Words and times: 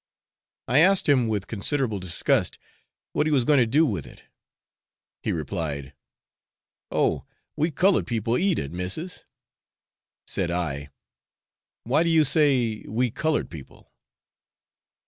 I 0.67 0.79
asked 0.79 1.07
him 1.07 1.27
with 1.27 1.45
considerable 1.45 1.99
disgust 1.99 2.57
what 3.13 3.27
he 3.27 3.31
was 3.31 3.43
going 3.43 3.59
to 3.59 3.67
do 3.67 3.85
with 3.85 4.07
it, 4.07 4.23
he 5.21 5.31
replied, 5.31 5.93
'Oh! 6.89 7.25
we 7.55 7.69
coloured 7.69 8.07
people 8.07 8.35
eat 8.35 8.57
it, 8.57 8.71
missis;' 8.71 9.25
said 10.25 10.49
I, 10.49 10.89
'Why 11.83 12.01
do 12.01 12.09
you 12.09 12.23
say 12.23 12.83
we 12.87 13.11
coloured 13.11 13.51
people?' 13.51 13.93